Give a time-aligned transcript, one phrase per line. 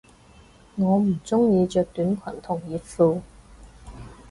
[0.77, 3.21] 我唔鍾意着短裙同熱褲